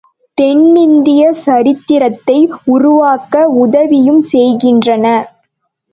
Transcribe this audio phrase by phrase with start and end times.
[0.37, 2.37] தென்னிந்திய சரித்திரத்தை
[2.65, 5.05] உருவாக்க உதவியும் செய்கின்றன.